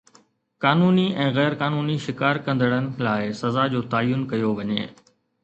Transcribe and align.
قانوني 0.63 1.03
۽ 1.25 1.27
غير 1.35 1.55
قانوني 1.59 1.97
شڪار 2.05 2.39
ڪندڙن 2.49 2.89
لاءِ 3.09 3.29
سزا 3.43 3.67
جو 3.75 3.85
تعين 3.93 4.27
ڪيو 4.35 4.53
وڃي 4.63 4.83